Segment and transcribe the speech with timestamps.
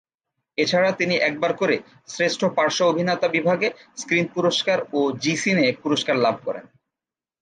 [0.57, 1.75] এছাড়া তিনি একবার করে
[2.07, 3.67] শ্রেষ্ঠ পার্শ্ব অভিনেতা বিভাগে
[3.97, 6.65] স্ক্রিন পুরস্কার ও জি সিনে পুরস্কার লাভ করেন।